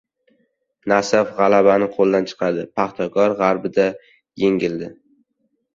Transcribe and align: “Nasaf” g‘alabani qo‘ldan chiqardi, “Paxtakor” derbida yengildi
“Nasaf” 0.93 1.29
g‘alabani 1.41 1.89
qo‘ldan 1.99 2.27
chiqardi, 2.31 2.67
“Paxtakor” 2.81 3.39
derbida 3.45 3.89
yengildi 4.47 4.93